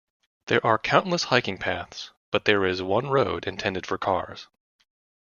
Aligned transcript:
There 0.47 0.65
are 0.65 0.79
countless 0.79 1.25
hiking 1.25 1.59
paths, 1.59 2.09
but 2.31 2.45
there 2.45 2.65
is 2.65 2.81
one 2.81 3.11
road 3.11 3.45
intended 3.45 3.85
for 3.85 3.99
cars. 3.99 4.47